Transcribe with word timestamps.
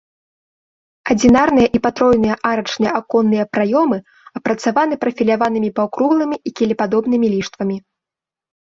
Адзінарныя 1.13 1.67
і 1.79 1.81
патройныя 1.85 2.35
арачныя 2.53 2.91
аконныя 3.01 3.45
праёмы 3.53 3.97
апрацаваны 4.41 4.95
прафіляванымі 5.05 5.69
паўкруглымі 5.79 6.35
і 6.47 6.59
кілепадобнымі 6.63 7.27
ліштвамі. 7.37 7.77